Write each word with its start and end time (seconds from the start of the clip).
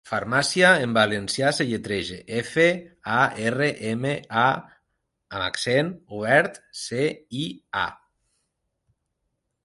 'Farmàcia' 0.09 0.69
en 0.83 0.93
valencià 0.97 1.49
es 1.49 1.57
lletreja: 1.71 2.15
efe, 2.37 2.63
a, 3.17 3.19
erre, 3.49 3.67
eme, 3.89 4.13
a 4.43 4.45
amb 4.55 5.45
accent 5.49 5.91
obert, 6.21 6.57
ce, 6.85 7.03
i, 7.43 7.45
a. 7.83 7.85